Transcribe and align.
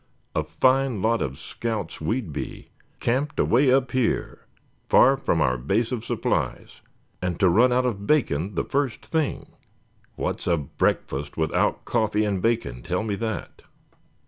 A 0.33 0.43
fine 0.43 0.99
lot 0.99 1.21
of 1.21 1.37
scouts 1.37 2.01
we'd 2.01 2.33
be, 2.33 2.69
camped 2.99 3.39
away 3.39 3.71
up 3.71 3.91
here, 3.91 4.47
far 4.89 5.15
from 5.15 5.41
our 5.41 5.59
base 5.59 5.91
of 5.91 6.03
supplies, 6.03 6.81
and 7.21 7.39
to 7.39 7.47
run 7.47 7.71
out 7.71 7.85
of 7.85 8.07
bacon 8.07 8.55
the 8.55 8.63
first 8.65 9.05
thing. 9.05 9.45
What's 10.15 10.47
a 10.47 10.57
breakfast 10.57 11.37
without 11.37 11.85
coffee 11.85 12.25
and 12.25 12.41
bacon; 12.41 12.81
tell 12.81 13.03
me 13.03 13.13
that?" 13.17 13.61